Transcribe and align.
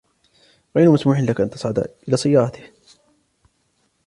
غير 0.75 0.91
مسموح 0.91 1.19
لك 1.21 1.41
أن 1.41 1.49
تصعد 1.49 1.85
إلى 2.07 2.17
سيارته. 2.17 2.63